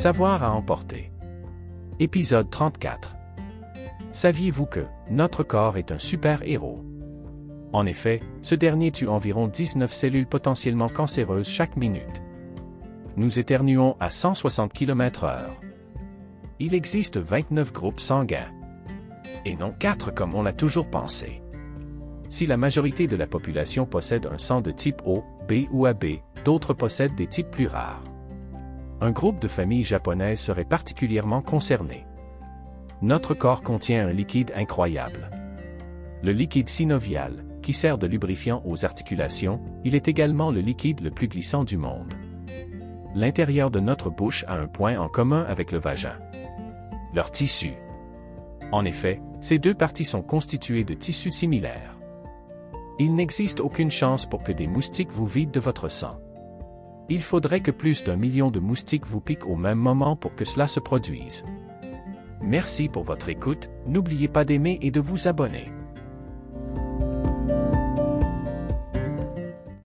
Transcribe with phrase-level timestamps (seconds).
[0.00, 1.12] Savoir à emporter.
[1.98, 3.16] Épisode 34.
[4.12, 6.82] Saviez-vous que notre corps est un super-héros?
[7.74, 12.22] En effet, ce dernier tue environ 19 cellules potentiellement cancéreuses chaque minute.
[13.18, 15.50] Nous éternuons à 160 km/h.
[16.60, 18.48] Il existe 29 groupes sanguins.
[19.44, 21.42] Et non 4 comme on l'a toujours pensé.
[22.30, 26.22] Si la majorité de la population possède un sang de type O, B ou AB,
[26.46, 28.02] d'autres possèdent des types plus rares.
[29.02, 32.06] Un groupe de familles japonaises serait particulièrement concerné.
[33.00, 35.30] Notre corps contient un liquide incroyable.
[36.22, 41.10] Le liquide synovial, qui sert de lubrifiant aux articulations, il est également le liquide le
[41.10, 42.12] plus glissant du monde.
[43.14, 46.18] L'intérieur de notre bouche a un point en commun avec le vagin.
[47.14, 47.72] Leur tissu.
[48.70, 51.96] En effet, ces deux parties sont constituées de tissus similaires.
[52.98, 56.20] Il n'existe aucune chance pour que des moustiques vous vident de votre sang.
[57.10, 60.44] Il faudrait que plus d'un million de moustiques vous piquent au même moment pour que
[60.44, 61.44] cela se produise.
[62.40, 65.72] Merci pour votre écoute, n'oubliez pas d'aimer et de vous abonner.